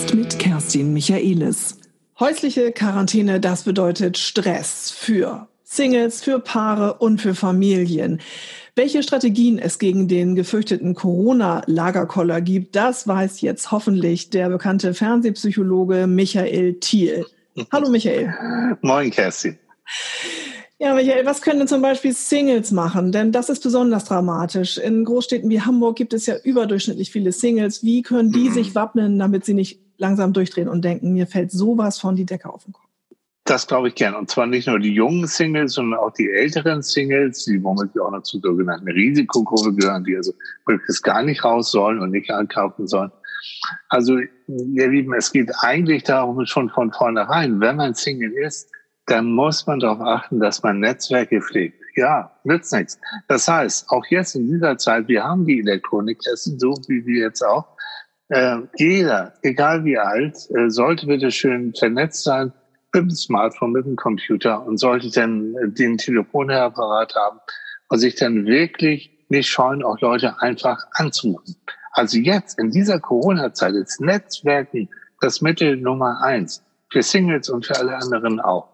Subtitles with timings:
[0.00, 1.76] Podcast mit Kerstin Michaelis.
[2.18, 8.20] Häusliche Quarantäne, das bedeutet Stress für Singles, für Paare und für Familien.
[8.74, 16.06] Welche Strategien es gegen den gefürchteten Corona-Lagerkoller gibt, das weiß jetzt hoffentlich der bekannte Fernsehpsychologe
[16.06, 17.26] Michael Thiel.
[17.70, 18.34] Hallo Michael.
[18.80, 19.58] Moin Kerstin.
[20.78, 23.12] Ja, Michael, was können denn zum Beispiel Singles machen?
[23.12, 24.78] Denn das ist besonders dramatisch.
[24.78, 27.82] In Großstädten wie Hamburg gibt es ja überdurchschnittlich viele Singles.
[27.82, 28.54] Wie können die mhm.
[28.54, 32.52] sich wappnen, damit sie nicht langsam durchdrehen und denken, mir fällt sowas von die Decke
[32.52, 32.86] auf den Kopf?
[33.44, 34.14] Das glaube ich gern.
[34.14, 38.10] Und zwar nicht nur die jungen Singles, sondern auch die älteren Singles, die womöglich auch
[38.10, 40.32] noch zur sogenannten Risikogruppe gehören, die also
[40.66, 43.10] möglichst gar nicht raus sollen und nicht ankaufen sollen.
[43.88, 48.70] Also, ihr Lieben, es geht eigentlich darum, schon von vornherein, wenn man Single ist,
[49.06, 51.80] dann muss man darauf achten, dass man Netzwerke pflegt.
[51.96, 52.98] Ja, nützt nichts.
[53.26, 57.42] Das heißt, auch jetzt in dieser Zeit, wir haben die Elektroniktesten, so wie wir jetzt
[57.42, 57.66] auch.
[58.30, 62.52] Äh, jeder, egal wie alt, äh, sollte bitte schön vernetzt sein
[62.92, 67.40] mit dem Smartphone, mit dem Computer und sollte dann den Telefonapparat haben
[67.88, 71.56] und sich dann wirklich nicht scheuen, auch Leute einfach anzurufen.
[71.92, 74.88] Also jetzt in dieser Corona-Zeit ist Netzwerken
[75.20, 76.62] das Mittel Nummer eins.
[76.92, 78.68] Für Singles und für alle anderen auch.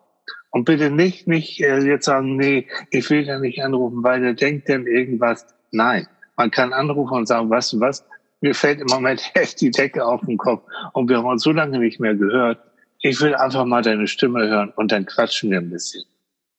[0.50, 4.34] Und bitte nicht, nicht äh, jetzt sagen, nee, ich will da nicht anrufen, weil der
[4.34, 5.46] denkt denn irgendwas.
[5.70, 8.04] Nein, man kann anrufen und sagen, du was,
[8.46, 11.52] mir fällt im Moment echt die Decke auf den Kopf und wir haben uns so
[11.52, 12.58] lange nicht mehr gehört.
[13.02, 16.04] Ich will einfach mal deine Stimme hören und dann quatschen wir ein bisschen.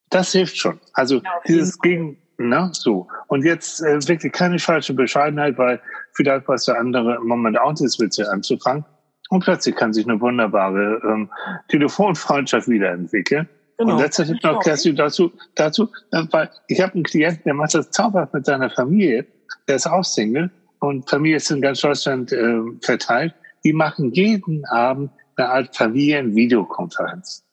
[0.09, 0.79] Das hilft schon.
[0.93, 3.07] Also ja, dieses Gegen, ne, so.
[3.27, 5.81] Und jetzt äh, wirklich keine falsche Bescheidenheit, weil
[6.13, 8.85] vielleicht weiß der andere im Moment auch das Witze anzufangen.
[9.29, 11.29] Und plötzlich kann sich eine wunderbare ähm,
[11.67, 13.49] Telefonfreundschaft wiederentwickeln.
[13.77, 13.93] Genau.
[13.93, 17.73] Und letzter Tipp noch, Kerstin, dazu, dazu, äh, weil ich habe einen Klienten, der macht
[17.73, 19.25] das zauberhaft mit seiner Familie,
[19.67, 20.49] der ist auch Single
[20.79, 23.33] und Familie ist in ganz Deutschland äh, verteilt.
[23.63, 27.43] Die machen jeden Abend eine Art Familienvideokonferenz.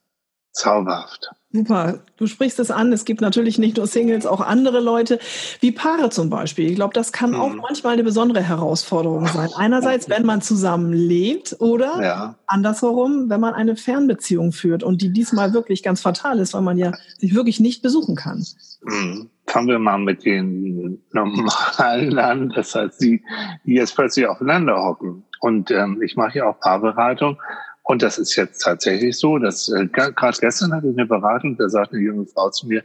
[0.52, 1.30] Zauberhaft.
[1.52, 2.92] Super, du sprichst es an.
[2.92, 5.18] Es gibt natürlich nicht nur Singles, auch andere Leute,
[5.60, 6.68] wie Paare zum Beispiel.
[6.68, 7.40] Ich glaube, das kann mhm.
[7.40, 9.50] auch manchmal eine besondere Herausforderung sein.
[9.56, 12.34] Einerseits, wenn man zusammen lebt oder ja.
[12.46, 16.78] andersherum, wenn man eine Fernbeziehung führt und die diesmal wirklich ganz fatal ist, weil man
[16.78, 18.44] ja sich wirklich nicht besuchen kann.
[18.82, 19.30] Mhm.
[19.54, 22.52] Fangen wir mal mit den normalen an.
[22.56, 23.22] Das heißt, die,
[23.64, 25.22] die jetzt plötzlich aufeinander hocken.
[25.38, 27.40] Und ähm, ich mache ja auch Paarberatung.
[27.84, 31.68] Und das ist jetzt tatsächlich so, dass äh, gerade gestern hatte ich eine Beratung, da
[31.68, 32.82] sagte eine junge Frau zu mir,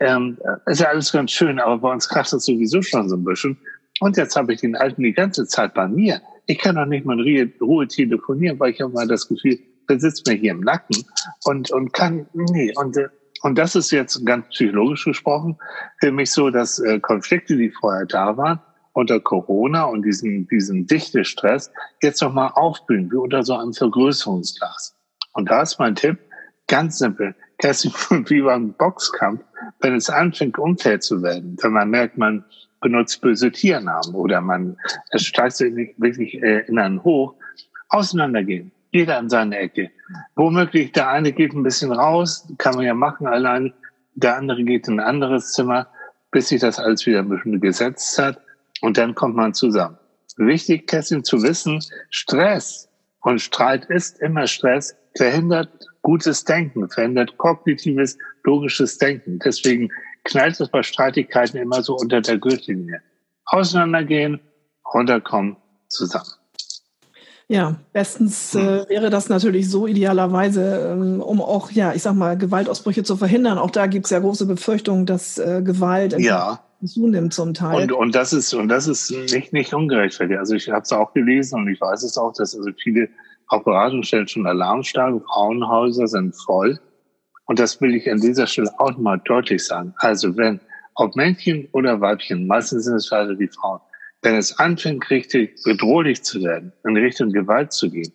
[0.00, 3.22] ähm, ist ja alles ganz schön, aber bei uns kracht das sowieso schon so ein
[3.22, 3.56] bisschen.
[4.00, 6.20] Und jetzt habe ich den Alten die ganze Zeit bei mir.
[6.46, 10.00] Ich kann doch nicht mal in Ruhe telefonieren, weil ich habe mal das Gefühl, der
[10.00, 11.04] sitzt mir hier im Nacken
[11.44, 13.10] und, und kann, nee, und, äh,
[13.44, 15.58] und das ist jetzt ganz psychologisch gesprochen
[16.00, 18.58] für mich so, dass äh, Konflikte, die vorher da waren,
[18.94, 24.96] unter Corona und diesen, diesen Dichtestress jetzt nochmal aufblühen, wie unter so einem Vergrößerungsglas.
[25.34, 26.16] Und da ist mein Tipp,
[26.68, 27.92] ganz simpel, Kerstin,
[28.28, 29.44] wie beim Boxkampf,
[29.80, 32.46] wenn es anfängt, unfair zu werden, wenn man merkt, man
[32.80, 34.78] benutzt böse Tiernamen oder man,
[35.10, 37.34] es steigt sich wirklich äh, in einen hoch,
[37.90, 38.72] auseinandergehen.
[38.94, 39.90] Jeder in seine Ecke.
[40.36, 43.74] Womöglich, der eine geht ein bisschen raus, kann man ja machen allein,
[44.14, 45.88] der andere geht in ein anderes Zimmer,
[46.30, 48.40] bis sich das alles wieder ein bisschen gesetzt hat
[48.82, 49.98] und dann kommt man zusammen.
[50.36, 52.88] Wichtig, Kerstin, zu wissen, Stress
[53.22, 55.70] und Streit ist immer Stress, verhindert
[56.02, 59.40] gutes Denken, verhindert kognitives, logisches Denken.
[59.44, 59.90] Deswegen
[60.22, 63.02] knallt es bei Streitigkeiten immer so unter der Gürtellinie.
[63.46, 64.38] Auseinandergehen,
[64.94, 65.56] runterkommen,
[65.88, 66.43] zusammen.
[67.48, 72.38] Ja, bestens äh, wäre das natürlich so idealerweise, ähm, um auch, ja, ich sag mal,
[72.38, 73.58] Gewaltausbrüche zu verhindern.
[73.58, 76.60] Auch da gibt es ja große Befürchtungen, dass äh, Gewalt ja.
[76.82, 77.82] zunimmt zum Teil.
[77.82, 80.38] Und, und das ist und das ist nicht nicht ungerechtfertigt.
[80.38, 83.08] Also ich habe es auch gelesen und ich weiß es auch, dass also viele
[83.48, 86.80] auch Beratungsstellen schon Alarmstarke, Frauenhäuser sind voll.
[87.46, 89.92] Und das will ich an dieser Stelle auch mal deutlich sagen.
[89.98, 90.60] Also wenn
[90.94, 93.80] ob Männchen oder Weibchen, meistens sind es also die Frauen,
[94.24, 98.12] wenn es anfängt, richtig bedrohlich zu werden, in Richtung Gewalt zu gehen,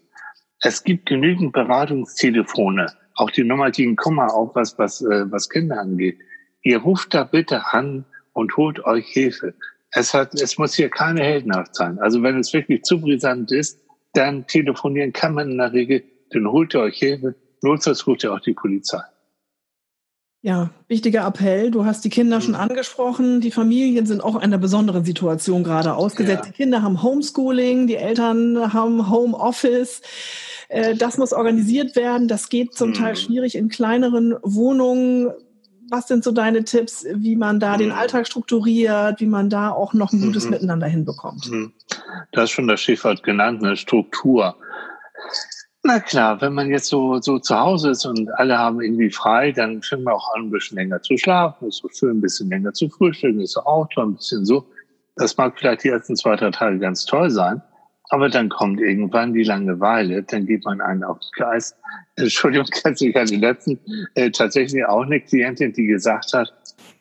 [0.61, 6.17] es gibt genügend Beratungstelefone, auch die Nummer Kummer, auch was, was, äh, was Kinder angeht.
[6.63, 9.53] Ihr ruft da bitte an und holt euch Hilfe.
[9.91, 11.99] Es hat, es muss hier keine Heldenhaft sein.
[11.99, 13.79] Also wenn es wirklich zu brisant ist,
[14.13, 18.33] dann telefonieren kann man in der Regel, dann holt ihr euch Hilfe, notfalls ruft ihr
[18.33, 19.01] auch die Polizei.
[20.41, 21.69] Ja, wichtiger Appell.
[21.69, 22.61] Du hast die Kinder schon mhm.
[22.61, 23.41] angesprochen.
[23.41, 26.45] Die Familien sind auch einer besonderen Situation gerade ausgesetzt.
[26.45, 26.51] Ja.
[26.51, 30.01] Die Kinder haben Homeschooling, die Eltern haben Homeoffice.
[30.69, 32.29] Äh, das muss organisiert werden.
[32.29, 33.17] Das geht zum Teil mhm.
[33.17, 35.31] schwierig in kleineren Wohnungen.
[35.89, 37.95] was sind so deine Tipps, wie man da den mhm.
[37.95, 40.49] Alltag strukturiert, wie man da auch noch ein gutes.
[40.49, 41.47] Miteinander hinbekommt?
[41.47, 44.55] Du hast schon das Stichwort genannt, eine Struktur.
[45.83, 49.53] Na klar, wenn man jetzt so, so zu Hause ist und alle haben irgendwie frei,
[49.53, 52.49] dann fängt man auch an, ein bisschen länger zu schlafen, ist so schön, ein bisschen
[52.49, 54.65] länger zu frühstücken, ist so auch ein bisschen so.
[55.15, 57.61] Das mag vielleicht die ersten zwei, drei Tage ganz toll sein.
[58.09, 61.75] Aber dann kommt irgendwann die Langeweile, dann geht man einen auf den.
[62.17, 63.05] Entschuldigung, ich hatte
[63.37, 63.79] letzten
[64.15, 66.51] äh, tatsächlich auch eine Klientin, die gesagt hat,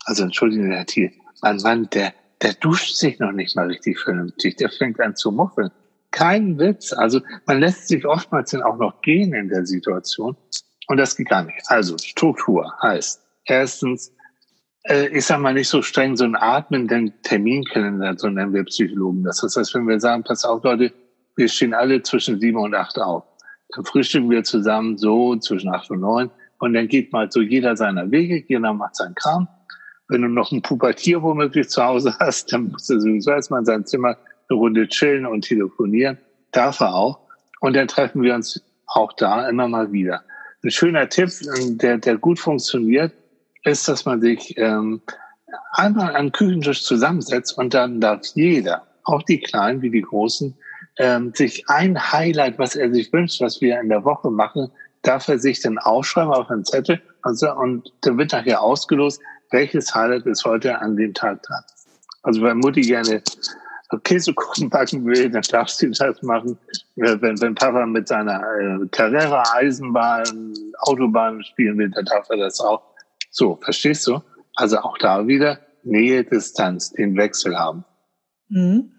[0.05, 1.11] also Entschuldigung, Herr Thiel,
[1.43, 5.33] mein Mann, der, der duscht sich noch nicht mal richtig vernünftig, der fängt an zu
[5.33, 5.71] muffeln.
[6.11, 6.93] Kein Witz.
[6.93, 10.37] Also man lässt sich oftmals dann auch noch gehen in der Situation.
[10.89, 11.61] Und das geht gar nicht.
[11.67, 14.13] Also Struktur heißt erstens,
[14.85, 19.23] äh, ich sag mal nicht so streng so ein atmenden Terminkalender, so nennen wir Psychologen
[19.25, 19.41] das.
[19.41, 20.93] Das heißt, wenn wir sagen, pass auf Leute,
[21.37, 23.25] wir stehen alle zwischen sieben und acht auf.
[23.75, 27.77] Dann frühstücken wir zusammen so zwischen acht und neun und dann geht mal so jeder
[27.77, 29.47] seiner Wege, jeder macht seinen Kram.
[30.09, 33.67] Wenn du noch ein Pubertier womöglich zu Hause hast, dann musst du sowieso erstmal in
[33.67, 34.17] sein Zimmer
[34.49, 36.19] eine Runde chillen und telefonieren.
[36.53, 37.21] Darf er auch.
[37.61, 40.23] Und dann treffen wir uns auch da immer mal wieder.
[40.63, 43.13] Ein schöner Tipp, der, der gut funktioniert,
[43.65, 45.01] ist, dass man sich ähm,
[45.73, 50.57] einmal den Küchentisch zusammensetzt und dann darf jeder, auch die Kleinen wie die Großen,
[50.99, 54.71] ähm, sich ein Highlight, was er sich wünscht, was wir in der Woche machen,
[55.03, 59.21] darf er sich dann aufschreiben auf einen Zettel und, so, und dann wird nachher ausgelost,
[59.51, 61.63] welches Highlight ist heute an dem Tag dran.
[62.23, 63.23] Also wenn Mutti gerne
[64.05, 66.59] Käsekuchen backen will, dann darf sie das machen.
[66.97, 72.61] Wenn, wenn Papa mit seiner äh, Carrera, Eisenbahn, Autobahn spielen will, dann darf er das
[72.61, 72.83] auch.
[73.31, 74.21] So, verstehst du?
[74.57, 77.85] Also auch da wieder Nähe, Distanz, den Wechsel haben.
[78.49, 78.93] Mhm.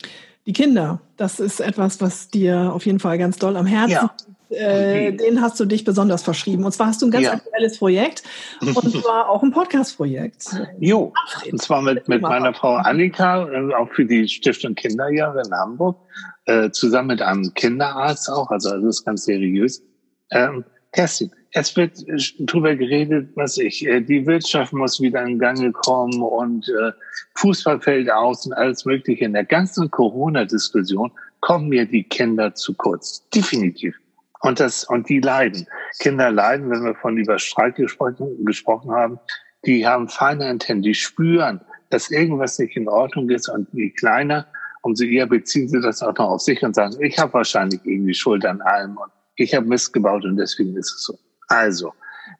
[0.45, 4.15] Die Kinder, das ist etwas, was dir auf jeden Fall ganz doll am Herzen ja.
[4.50, 6.63] Äh, den hast du dich besonders verschrieben.
[6.63, 7.34] Und zwar hast du ein ganz ja.
[7.34, 8.24] aktuelles Projekt
[8.62, 10.46] und zwar auch ein Podcast-Projekt.
[10.80, 11.13] Jo,
[11.51, 15.98] und zwar mit, mit meiner Frau Annika, äh, auch für die Stiftung Kinderjahre in Hamburg,
[16.46, 19.84] äh, zusammen mit einem Kinderarzt auch, also das ist ganz seriös.
[20.31, 22.04] Ähm, Kerstin, es wird
[22.40, 26.92] drüber geredet, was ich, äh, die Wirtschaft muss wieder in Gange kommen und äh,
[27.36, 29.25] Fußball fällt aus und alles Mögliche.
[29.25, 33.28] In der ganzen Corona-Diskussion kommen mir die Kinder zu kurz.
[33.30, 33.95] Definitiv.
[34.41, 35.68] Und das, und die leiden.
[36.00, 39.19] Kinder leiden, wenn wir von über Streik gesprochen, gesprochen haben.
[39.65, 41.59] Die haben feine Antennen, die spüren,
[41.89, 44.47] dass irgendwas nicht in Ordnung ist und je kleiner,
[44.81, 48.13] umso eher beziehen sie das auch noch auf sich und sagen, ich habe wahrscheinlich irgendwie
[48.13, 51.18] Schuld an allem und ich habe Mist gebaut und deswegen ist es so.
[51.47, 51.94] Also,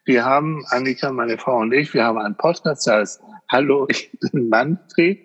[0.06, 3.22] wir haben, Annika, meine Frau und ich, wir haben einen Podcast, der heißt
[3.52, 5.20] Hallo, ich bin Manfred.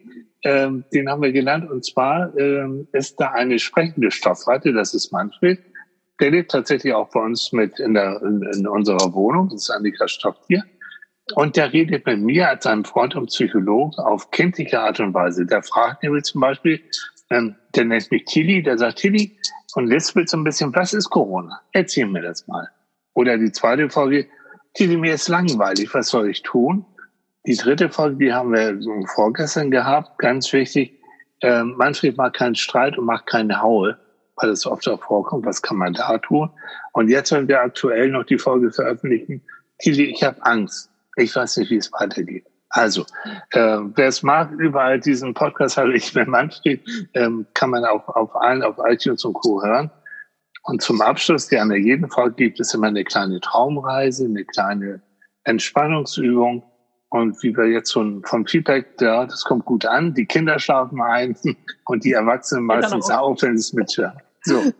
[0.44, 1.70] Ähm, den haben wir genannt.
[1.70, 5.58] Und zwar ähm, ist da eine sprechende Stoffratte, das ist Manfred.
[6.20, 9.48] Der lebt tatsächlich auch bei uns mit in, der, in, in unserer Wohnung.
[9.48, 10.62] Das ist Annika Stofftier.
[11.34, 15.46] Und der redet mit mir als einem Freund und Psychologen auf kindliche Art und Weise.
[15.46, 16.82] Der fragt nämlich zum Beispiel,
[17.30, 19.38] ähm, der nennt mich Tilly, der sagt, Tilly,
[19.74, 21.60] und lispelt so ein bisschen, was ist Corona?
[21.72, 22.68] Erzähl mir das mal.
[23.14, 24.28] Oder die zweite Folge,
[24.78, 26.84] die mir ist langweilig, was soll ich tun?
[27.46, 28.78] Die dritte Folge, die haben wir
[29.14, 31.00] vorgestern gehabt, ganz wichtig.
[31.42, 33.98] Ähm, Manfred mag keinen Streit und macht keine Haue,
[34.36, 35.46] weil es oft auch vorkommt.
[35.46, 36.50] Was kann man da tun?
[36.92, 39.42] Und jetzt, wenn wir aktuell noch die Folge veröffentlichen,
[39.80, 40.90] Kili, ich habe Angst.
[41.16, 42.46] Ich weiß nicht, wie es weitergeht.
[42.70, 43.02] Also,
[43.52, 46.82] äh, wer es mag, überall diesen Podcast habe ich mit Manfred,
[47.14, 49.62] ähm, kann man auch auf allen, auf iTunes und Co.
[49.62, 49.90] hören.
[50.64, 55.02] Und zum Abschluss, die an jeden Fall gibt es immer eine kleine Traumreise, eine kleine
[55.44, 56.64] Entspannungsübung.
[57.10, 60.14] Und wie wir jetzt schon vom Feedback, ja, das kommt gut an.
[60.14, 61.36] Die Kinder schlafen ein
[61.84, 64.18] und die Erwachsenen meistens auch, wenn sie es mithören.
[64.44, 64.62] So.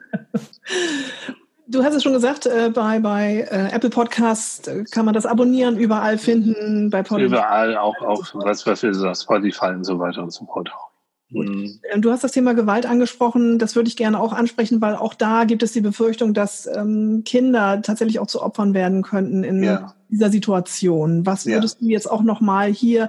[1.67, 5.25] Du hast es schon gesagt, äh, bei, bei äh, Apple Podcast äh, kann man das
[5.25, 7.33] abonnieren, überall finden, bei Podcast.
[7.33, 10.91] Überall, auch auf was, was wir so Spotify und so weiter und so fort auch.
[11.31, 11.81] Mhm.
[11.91, 13.59] Ähm, du hast das Thema Gewalt angesprochen.
[13.59, 17.23] Das würde ich gerne auch ansprechen, weil auch da gibt es die Befürchtung, dass ähm,
[17.25, 19.95] Kinder tatsächlich auch zu Opfern werden könnten in ja.
[20.11, 21.25] dieser Situation.
[21.25, 21.87] Was würdest ja.
[21.87, 23.09] du jetzt auch noch mal hier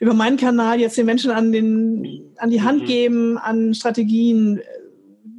[0.00, 2.86] über meinen Kanal jetzt den Menschen an, den, an die Hand mhm.
[2.86, 4.60] geben, an Strategien,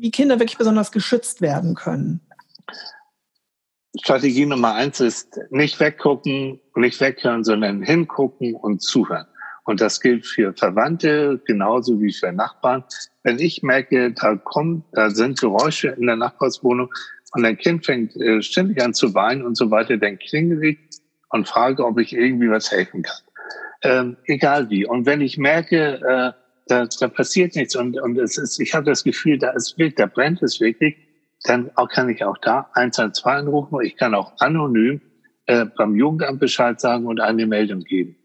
[0.04, 2.20] wie Kinder wirklich besonders geschützt werden können?
[4.02, 9.28] Strategie Nummer eins ist nicht weggucken, nicht weghören, sondern hingucken und zuhören.
[9.64, 12.84] Und das gilt für Verwandte genauso wie für Nachbarn.
[13.24, 16.90] Wenn ich merke, da kommt, da sind Geräusche in der Nachbarswohnung
[17.32, 20.80] und ein Kind fängt äh, ständig an zu weinen und so weiter, dann klingel ich
[21.30, 23.22] und frage, ob ich irgendwie was helfen kann.
[23.84, 24.86] Ähm, egal wie.
[24.86, 26.02] Und wenn ich merke,
[26.36, 29.78] äh, da, da passiert nichts und, und es ist, ich habe das Gefühl, da ist
[29.78, 30.96] wild, da brennt es wirklich,
[31.44, 33.80] dann auch, kann ich auch da 112 anrufen.
[33.82, 35.02] Ich kann auch anonym
[35.46, 38.16] äh, beim Jugendamt Bescheid sagen und eine Meldung geben.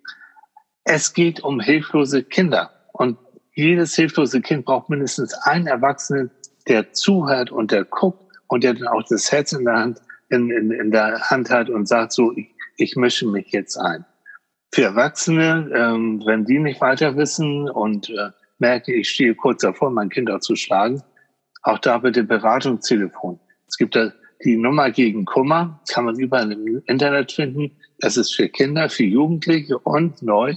[0.85, 2.71] Es geht um hilflose Kinder.
[2.93, 3.19] Und
[3.55, 6.31] jedes hilflose Kind braucht mindestens einen Erwachsenen,
[6.69, 10.51] der zuhört und der guckt und der dann auch das Herz in der Hand, in,
[10.51, 14.05] in, in der Hand hat und sagt so, ich, ich mische mich jetzt ein.
[14.73, 19.91] Für Erwachsene, ähm, wenn die nicht weiter wissen und äh, merken, ich stehe kurz davor,
[19.91, 21.03] mein Kind auch zu schlagen,
[21.63, 23.41] auch da bitte Beratungstelefon.
[23.67, 24.13] Es gibt da
[24.45, 27.77] die Nummer gegen Kummer, kann man überall im Internet finden.
[27.99, 30.55] Das ist für Kinder, für Jugendliche und neu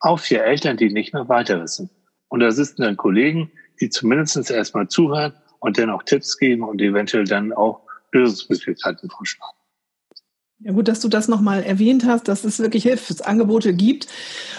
[0.00, 1.90] auch für Eltern, die nicht mehr weiter wissen.
[2.28, 6.80] Und da sitzen dann Kollegen, die zumindest erstmal zuhören und dann auch Tipps geben und
[6.80, 7.80] eventuell dann auch
[8.12, 9.56] Lösungsmöglichkeiten vorschlagen.
[10.60, 14.06] Ja, gut, dass du das nochmal erwähnt hast, dass es wirklich Hilfsangebote gibt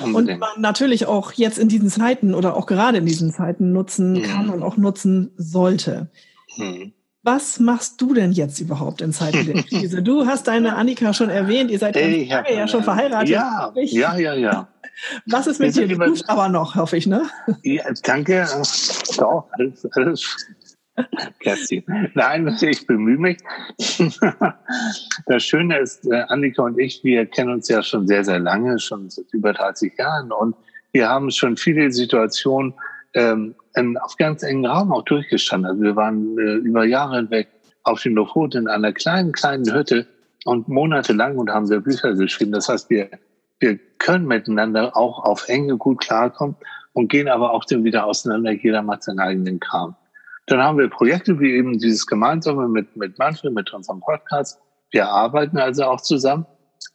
[0.04, 0.34] Unbedingt.
[0.34, 4.14] und man natürlich auch jetzt in diesen Zeiten oder auch gerade in diesen Zeiten nutzen
[4.14, 4.24] mhm.
[4.24, 6.10] kann und auch nutzen sollte.
[6.56, 6.94] Mhm.
[7.24, 10.04] Was machst du denn jetzt überhaupt in Zeiten der Krise?
[10.04, 13.30] Du hast deine Annika schon erwähnt, ihr seid hey, ja, schon verheiratet.
[13.30, 14.68] Ja, ja, ja, ja.
[15.26, 15.88] Was ist mit dir?
[15.88, 17.24] Du aber noch, hoffe ich, ne?
[17.64, 18.48] Ja, danke.
[19.18, 20.48] Doch, alles, alles
[21.40, 21.84] Kerstin.
[22.14, 23.38] Nein, ich bemühe mich.
[25.26, 28.80] Das Schöne ist, äh, Annika und ich, wir kennen uns ja schon sehr, sehr lange,
[28.80, 30.32] schon seit über 30 Jahren.
[30.32, 30.56] Und
[30.94, 32.74] wir haben schon viele Situationen
[33.14, 33.56] ähm,
[34.02, 35.70] auf ganz engen Raum auch durchgestanden.
[35.70, 37.50] Also wir waren äh, über Jahre hinweg
[37.84, 40.08] auf den Lofoten in einer kleinen, kleinen Hütte
[40.46, 42.52] und monatelang und haben wir Bücher geschrieben.
[42.52, 43.10] Das heißt, wir,
[43.60, 46.56] wir können miteinander auch auf Enge gut klarkommen
[46.94, 48.52] und gehen aber auch dann wieder auseinander.
[48.52, 49.96] Jeder macht seinen eigenen Kram.
[50.48, 54.60] Dann haben wir Projekte wie eben dieses gemeinsame mit, mit Manfred, mit unserem Podcast.
[54.92, 56.46] Wir arbeiten also auch zusammen.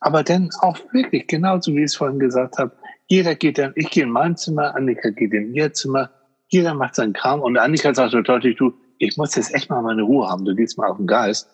[0.00, 2.72] Aber dann auch wirklich, genauso wie ich es vorhin gesagt habe,
[3.08, 6.10] jeder geht dann, ich gehe in mein Zimmer, Annika geht in ihr Zimmer,
[6.48, 9.82] jeder macht seinen Kram und Annika sagt so deutlich, du, ich muss jetzt echt mal
[9.82, 11.50] meine Ruhe haben, du gehst mal auf den Geist.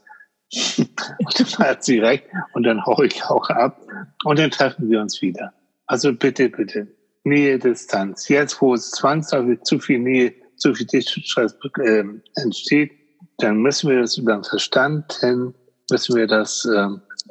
[0.79, 2.25] und dann hat sie recht
[2.55, 3.81] und dann hau ich auch ab
[4.25, 5.53] und dann treffen wir uns wieder.
[5.87, 6.87] Also bitte, bitte,
[7.25, 8.29] Nähe, Distanz.
[8.29, 12.05] Jetzt, wo es zwangsläufig zu viel Nähe zu viel Dichtstress äh,
[12.37, 12.93] entsteht,
[13.39, 15.55] dann müssen wir das über den Verstand hin,
[15.91, 16.89] müssen wir das äh,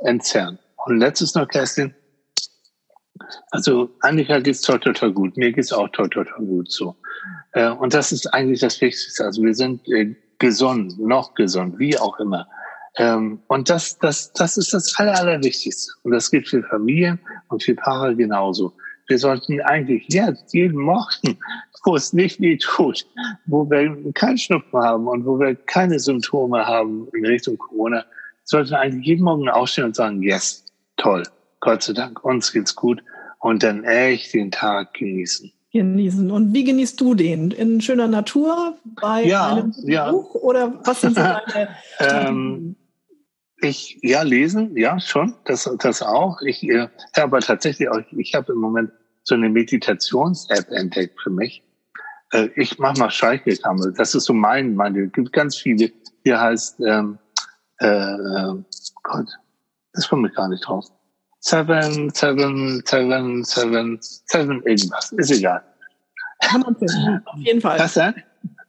[0.08, 0.58] entzerren.
[0.86, 1.94] Und letztes noch, Kerstin.
[3.52, 5.36] Also Annika geht's toll, toll, toll gut.
[5.38, 6.96] Mir geht's auch toll, toll, toll gut so.
[7.54, 9.26] Äh, und das ist eigentlich das Wichtigste.
[9.26, 12.48] Also wir sind äh, gesund, noch gesund, wie auch immer.
[12.98, 15.92] Ähm, und das, das, das ist das Aller, Allerwichtigste.
[16.04, 17.20] Und das gilt für Familien
[17.50, 18.74] und für Paare genauso.
[19.08, 21.38] Wir sollten eigentlich jetzt jeden Morgen,
[21.86, 23.06] wo es nicht weh tut,
[23.46, 28.06] wo wir keinen Schnupfen haben und wo wir keine Symptome haben in Richtung Corona,
[28.44, 30.66] sollten eigentlich jeden Morgen aufstehen und sagen, yes,
[30.98, 31.24] toll,
[31.62, 33.02] Gott sei Dank, uns geht's gut
[33.40, 35.52] und dann echt den Tag genießen.
[35.72, 36.32] Genießen.
[36.32, 37.52] Und wie genießt du den?
[37.52, 40.12] In schöner Natur, bei ja, einem ja.
[40.12, 41.22] Buch oder was sind so
[41.54, 42.76] deine ähm,
[43.62, 46.42] ich, ja, lesen, ja, schon, das, das auch.
[46.42, 48.92] Ich äh, habe tatsächlich auch, ich habe im Moment
[49.24, 51.64] so eine Meditations-App entdeckt für mich.
[52.32, 53.94] Äh, ich mache mal Scheichelkammel.
[53.94, 55.92] Das ist so mein, meine, es gibt ganz viele.
[56.24, 57.18] Hier heißt, ähm,
[57.80, 58.54] äh, äh,
[59.04, 59.28] Gott,
[59.94, 60.86] das komme ich gar nicht drauf.
[61.40, 65.12] Seven, seven, seven, seven, seven, irgendwas.
[65.14, 65.64] Ist egal.
[66.42, 66.76] Kann man
[67.26, 67.80] auf jeden Fall.
[67.80, 68.16] Was denn?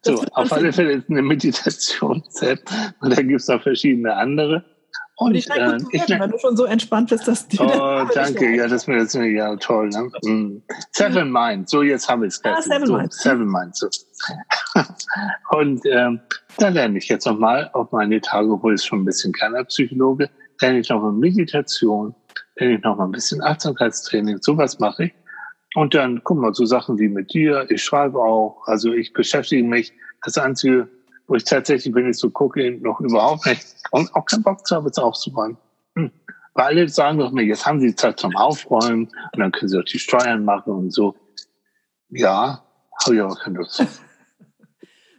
[0.03, 2.61] So, auf alle Fälle ist eine Meditations-App
[3.01, 4.65] und da gibt es noch verschiedene andere.
[5.21, 7.61] Und, ich, äh, ich wenn du schon so entspannt bist, dass du.
[7.61, 8.55] Oh, danke.
[8.55, 9.89] Ja, das ist mir ja toll.
[9.89, 10.11] Ne?
[10.23, 10.63] Mm.
[10.93, 11.69] Seven Mind.
[11.69, 12.45] So, jetzt habe ich es.
[12.45, 13.13] Ah, Seven so, Mind.
[13.13, 13.75] Seven Mind.
[13.77, 13.89] So.
[15.51, 16.21] und ähm,
[16.59, 20.31] da lerne ich jetzt nochmal auf meine Tage, obwohl es schon ein bisschen kleiner Psychologe,
[20.61, 22.15] lerne ich nochmal Meditation,
[22.55, 24.39] lerne ich nochmal ein bisschen Achtsamkeitstraining.
[24.41, 25.15] Sowas mache ich.
[25.75, 27.67] Und dann, guck mal, so Sachen wie mit dir.
[27.71, 28.63] Ich schreibe auch.
[28.67, 29.93] Also ich beschäftige mich.
[30.23, 30.89] Das Einzige,
[31.29, 34.75] wo ich tatsächlich, wenn ich so gucke, noch überhaupt nicht und auch keinen Bock zu
[34.75, 35.59] haben, jetzt aufzuräumen.
[35.95, 36.11] Hm.
[36.55, 39.79] Weil alle sagen doch mir, jetzt haben sie Zeit zum Aufräumen und dann können sie
[39.79, 41.15] auch die Steuern machen und so.
[42.09, 42.65] Ja,
[43.05, 43.85] habe ich aber keine Lust.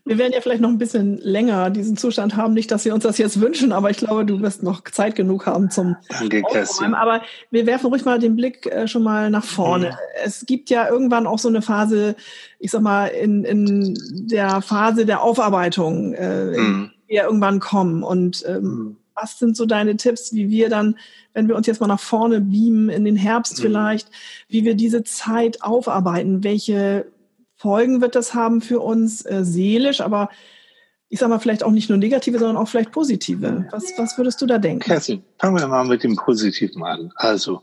[0.10, 2.56] Wir werden ja vielleicht noch ein bisschen länger diesen Zustand haben.
[2.56, 5.46] Nicht, dass wir uns das jetzt wünschen, aber ich glaube, du wirst noch Zeit genug
[5.46, 6.96] haben zum Danke, Aufräumen.
[6.96, 9.90] Aber wir werfen ruhig mal den Blick äh, schon mal nach vorne.
[9.90, 9.96] Mhm.
[10.26, 12.16] Es gibt ja irgendwann auch so eine Phase,
[12.58, 16.90] ich sag mal, in, in der Phase der Aufarbeitung, äh, mhm.
[17.08, 18.02] die ja irgendwann kommen.
[18.02, 18.98] Und ähm, mhm.
[19.14, 20.98] was sind so deine Tipps, wie wir dann,
[21.36, 23.62] wenn wir uns jetzt mal nach vorne beamen, in den Herbst mhm.
[23.62, 24.10] vielleicht,
[24.48, 26.44] wie wir diese Zeit aufarbeiten?
[26.44, 27.06] Welche
[27.60, 30.30] Folgen wird das haben für uns äh, seelisch, aber
[31.10, 33.68] ich sage mal vielleicht auch nicht nur negative, sondern auch vielleicht positive.
[33.72, 34.80] Was, was würdest du da denken?
[34.80, 37.12] Kerstin, fangen wir mal mit dem Positiven an.
[37.16, 37.62] Also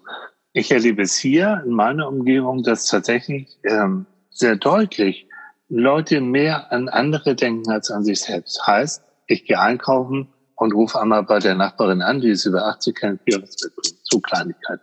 [0.53, 5.29] ich erlebe es hier in meiner Umgebung, dass tatsächlich ähm, sehr deutlich
[5.71, 8.67] Leute mehr an andere denken als an sich selbst.
[8.67, 12.97] Heißt, ich gehe einkaufen und rufe einmal bei der Nachbarin an, die ist über 80
[12.97, 13.21] kennt,
[14.03, 14.83] so Kleinigkeiten.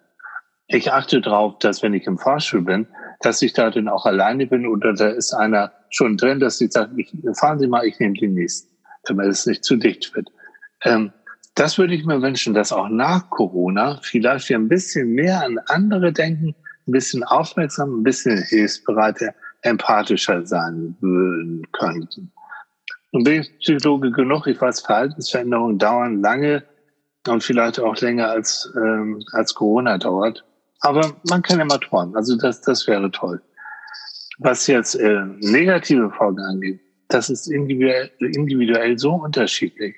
[0.68, 2.88] Ich achte darauf, dass wenn ich im Fahrstuhl bin,
[3.24, 6.68] dass ich da dann auch alleine bin oder da ist einer schon drin, dass sie
[6.68, 8.70] sagt, ich, fahren Sie mal, ich nehme den nächsten,
[9.06, 10.30] damit es nicht zu dicht wird.
[10.84, 11.12] Ähm,
[11.56, 15.58] das würde ich mir wünschen, dass auch nach Corona vielleicht wir ein bisschen mehr an
[15.68, 22.32] andere denken, ein bisschen aufmerksam, ein bisschen hilfsbereiter, empathischer sein würden könnten.
[23.12, 26.64] Und bin ich Psychologe genug, ich weiß, Verhaltensveränderungen dauern lange
[27.28, 30.44] und vielleicht auch länger als, ähm, als Corona dauert.
[30.84, 32.16] Aber man kann ja mal träumen.
[32.16, 33.42] Also das, das wäre toll.
[34.40, 39.96] Was jetzt äh, negative Folgen angeht, das ist individuell, individuell so unterschiedlich.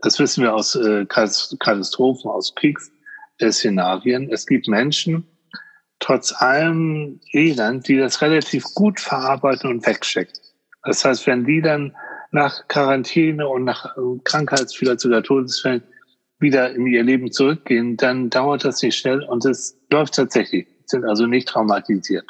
[0.00, 4.28] Das wissen wir aus äh, Katastrophen, aus Kriegsszenarien.
[4.30, 5.24] Es gibt Menschen,
[6.00, 10.34] trotz allem Elend, die das relativ gut verarbeiten und wegschicken.
[10.82, 11.94] Das heißt, wenn die dann
[12.32, 15.84] nach Quarantäne und nach äh, Krankheits-, vielleicht sogar Todesfällen
[16.40, 21.04] wieder in ihr Leben zurückgehen, dann dauert das nicht schnell und es läuft tatsächlich, sind
[21.04, 22.26] also nicht traumatisiert.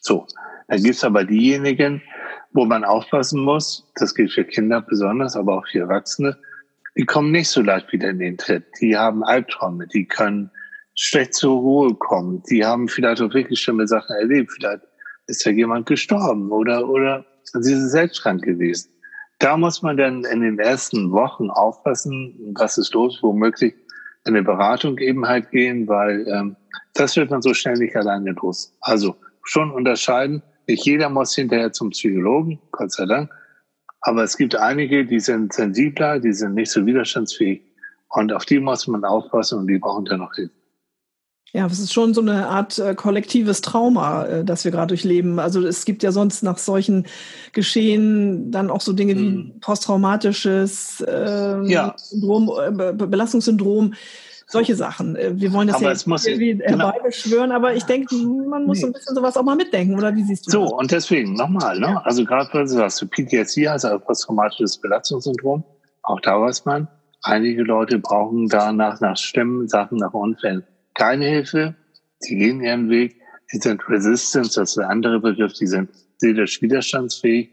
[0.00, 0.26] So,
[0.68, 2.02] dann gibt's aber diejenigen,
[2.52, 6.38] wo man aufpassen muss, das gilt für Kinder besonders, aber auch für Erwachsene,
[6.96, 8.64] die kommen nicht so leicht wieder in den Tritt.
[8.80, 10.50] Die haben Albträume, die können
[10.94, 14.82] schlecht zur Ruhe kommen, die haben vielleicht auch wirklich schlimme Sachen erlebt, vielleicht
[15.26, 18.90] ist ja jemand gestorben oder, oder sie sind selbst krank gewesen.
[19.38, 23.74] Da muss man dann in den ersten Wochen aufpassen, was ist los, womöglich
[24.26, 26.56] eine Beratung eben halt gehen, weil ähm,
[26.94, 28.76] das wird man so schnell nicht alleine los.
[28.80, 30.42] Also schon unterscheiden.
[30.66, 33.30] Nicht jeder muss hinterher zum Psychologen, Gott sei Dank.
[34.00, 37.62] Aber es gibt einige, die sind sensibler, die sind nicht so widerstandsfähig.
[38.08, 40.54] Und auf die muss man aufpassen und die brauchen dann noch Hilfe.
[41.52, 45.38] Ja, es ist schon so eine Art äh, kollektives Trauma, äh, das wir gerade durchleben.
[45.38, 47.06] Also es gibt ja sonst nach solchen
[47.52, 49.18] Geschehen dann auch so Dinge mhm.
[49.18, 51.94] wie posttraumatisches äh, ja.
[51.96, 53.94] Syndrom, äh, Belastungssyndrom,
[54.46, 55.16] solche Sachen.
[55.16, 56.92] Äh, wir wollen das aber ja jetzt muss, irgendwie genau.
[56.92, 58.82] herbeibeschwören, aber ich denke, man muss nee.
[58.82, 60.70] so ein bisschen sowas auch mal mitdenken, oder wie siehst du so, das?
[60.70, 62.04] So, und deswegen nochmal, ne?
[62.04, 65.64] also gerade wenn du sagst, PTSD, also posttraumatisches Belastungssyndrom,
[66.02, 66.88] auch da weiß man,
[67.22, 70.64] einige Leute brauchen danach nach Stimmen, Sachen, nach Unfällen
[70.96, 71.74] keine Hilfe,
[72.26, 73.20] die gehen ihren Weg,
[73.52, 77.50] die sind resistant, das ist der andere Begriff, die sind seelisch widerstandsfähig.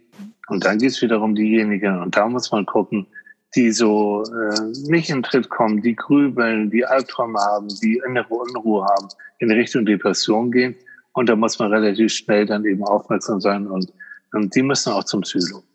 [0.47, 3.07] Und dann geht es wiederum diejenigen, und da muss man gucken,
[3.55, 8.85] die so äh, nicht in Tritt kommen, die grübeln, die Albträume haben, die innere Unruhe
[8.85, 9.07] haben,
[9.39, 10.75] in Richtung Depression gehen.
[11.13, 13.93] Und da muss man relativ schnell dann eben aufmerksam sein und,
[14.31, 15.67] und die müssen auch zum Psychologen.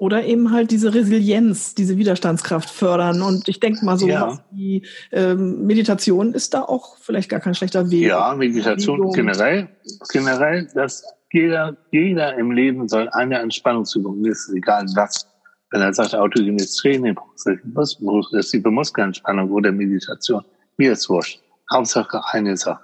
[0.00, 3.20] Oder eben halt diese Resilienz, diese Widerstandskraft fördern.
[3.20, 4.42] Und ich denke mal so, ja.
[4.50, 4.82] wie
[5.12, 8.06] ähm, Meditation ist da auch vielleicht gar kein schlechter Weg.
[8.06, 9.68] Ja, Meditation generell,
[10.10, 15.28] generell, dass jeder, jeder im Leben soll eine Entspannungsübung, ist egal was.
[15.70, 20.42] Wenn er sagt, autogenes Training, progressive Muskelentspannung oder Meditation,
[20.78, 21.42] mir ist wurscht.
[21.70, 22.80] Hauptsache eine Sache.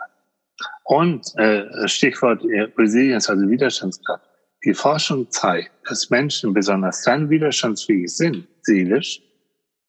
[0.85, 4.26] Und äh, Stichwort äh, Resilienz, also Widerstandskraft.
[4.67, 9.23] Die Forschung zeigt, dass Menschen besonders dann widerstandsfähig sind, seelisch,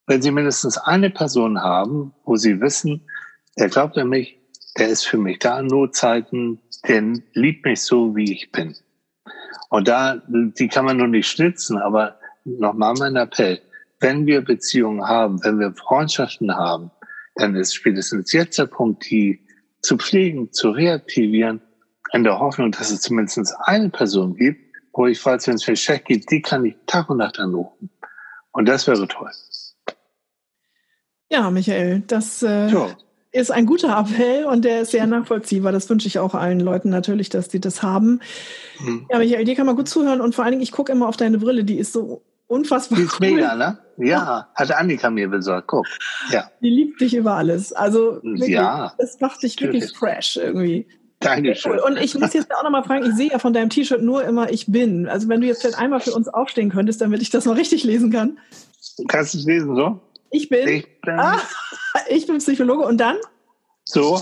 [0.05, 3.01] wenn sie mindestens eine Person haben, wo sie wissen,
[3.57, 4.37] der glaubt an mich,
[4.77, 7.01] der ist für mich da in Notzeiten, der
[7.33, 8.75] liebt mich so, wie ich bin.
[9.69, 13.59] Und da, die kann man nur nicht schnitzen, aber nochmal mein Appell.
[13.99, 16.91] Wenn wir Beziehungen haben, wenn wir Freundschaften haben,
[17.33, 19.39] dann ist spätestens jetzt der Punkt, die
[19.81, 21.61] zu pflegen, zu reaktivieren,
[22.13, 24.66] in der Hoffnung, dass es zumindest eine Person gibt,
[24.97, 27.91] wo ich, falls wenn es mir schlecht geht, die kann ich Tag und Nacht anrufen.
[28.51, 29.29] Und das wäre toll.
[31.29, 32.71] Ja, Michael, das äh,
[33.31, 35.71] ist ein guter Appell und der ist sehr nachvollziehbar.
[35.71, 38.21] Das wünsche ich auch allen Leuten natürlich, dass die das haben.
[38.77, 39.05] Hm.
[39.11, 41.17] Ja, Michael, dir kann man gut zuhören und vor allen Dingen, ich gucke immer auf
[41.17, 42.97] deine Brille, die ist so unfassbar.
[42.97, 43.33] Die ist cool.
[43.33, 43.77] mega, ne?
[43.97, 45.67] Ja, hat Annika mir besorgt.
[45.67, 45.85] Guck.
[46.31, 46.49] Ja.
[46.61, 47.71] Die liebt dich über alles.
[47.71, 50.87] Also wirklich, ja, das macht dich wirklich fresh irgendwie.
[51.19, 51.79] Dankeschön.
[51.79, 54.51] Und ich muss jetzt auch nochmal fragen, ich sehe ja von deinem T-Shirt nur immer
[54.51, 55.07] ich bin.
[55.07, 57.83] Also wenn du jetzt vielleicht einmal für uns aufstehen könntest, damit ich das mal richtig
[57.83, 58.37] lesen kann.
[59.07, 59.99] Kannst du es lesen so?
[60.29, 60.67] Ich bin.
[60.67, 61.41] Ich bin, ah,
[62.09, 63.17] ich bin Psychologe und dann?
[63.85, 64.21] So,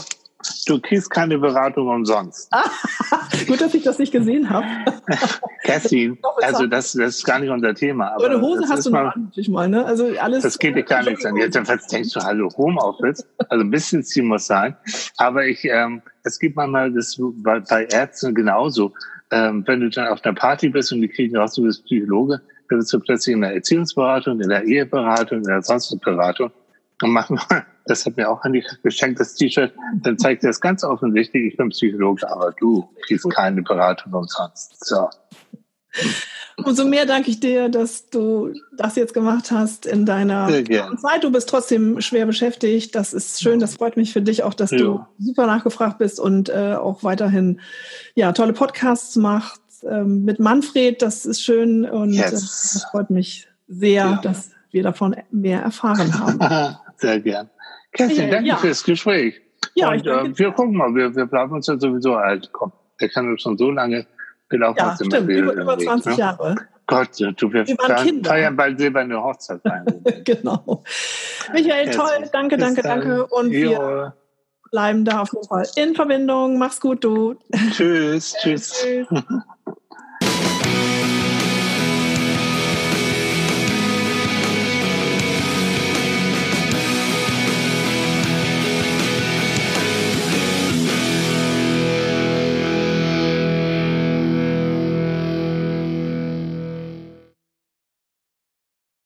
[0.66, 2.48] du kriegst keine Beratung umsonst.
[2.52, 2.64] Ah,
[3.48, 4.66] gut, dass ich das nicht gesehen habe.
[5.64, 8.14] Kerstin, also das, das ist gar nicht unser Thema.
[8.14, 9.86] Aber, eine Hose hast du mal, natürlich mal, ne?
[9.86, 10.44] Also alles.
[10.44, 11.36] Das geht dir gar nichts an.
[11.38, 11.56] Jetzt
[11.92, 13.26] denkst du, hallo, Homeoffice.
[13.50, 14.76] Also ein bisschen Ziel muss sein.
[15.18, 18.94] Aber ich, ähm, es gibt manchmal das bei, bei Ärzten genauso.
[19.32, 22.42] Ähm, wenn du dann auf einer Party bist und die kriegen raus, du bist Psychologe,
[22.70, 26.52] dann bist du plötzlich in der Erziehungsberatung, in der Eheberatung, in der sonstigen Beratung
[27.02, 27.40] und machen
[27.86, 31.58] das hat mir auch Andi geschenkt, das T-Shirt, dann zeigt er es ganz offensichtlich, ich
[31.58, 34.84] bin Psychologe, aber du kriegst keine Beratung umsonst.
[34.86, 35.10] So.
[36.58, 41.24] Umso mehr danke ich dir, dass du das jetzt gemacht hast in deiner Zeit.
[41.24, 42.96] Du bist trotzdem schwer beschäftigt.
[42.96, 43.60] Das ist schön.
[43.60, 44.78] Das freut mich für dich auch, dass ja.
[44.78, 47.60] du super nachgefragt bist und äh, auch weiterhin
[48.14, 51.02] ja tolle Podcasts machst ähm, mit Manfred.
[51.02, 52.28] Das ist schön und yes.
[52.28, 54.20] äh, das freut mich sehr, ja.
[54.22, 56.78] dass wir davon mehr erfahren haben.
[56.98, 57.50] sehr gern.
[57.96, 58.56] Kerstin, danke ja.
[58.58, 59.42] fürs Gespräch.
[59.74, 60.94] Ja, und, äh, wir gucken mal.
[60.94, 62.50] Wir, wir bleiben uns ja sowieso alt.
[62.52, 64.06] Komm, der kann schon so lange
[64.50, 66.18] Genau, ja, stimmt, über, über 20 ne?
[66.20, 66.56] Jahre.
[66.88, 69.60] Gott, du, wir, wir feiern bald silberne Hochzeit.
[70.24, 70.84] genau.
[71.52, 71.96] Michael, Herzlich.
[71.96, 73.26] toll, danke, danke, danke.
[73.26, 73.72] Und jo.
[73.72, 74.14] wir
[74.70, 76.60] bleiben da auf jeden Fall in Verbindung.
[76.60, 77.36] Mach's gut, du.
[77.72, 78.74] Tschüss, tschüss.
[78.74, 79.08] tschüss.